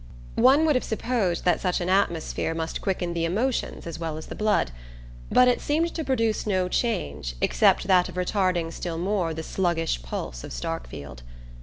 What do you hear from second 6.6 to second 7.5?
change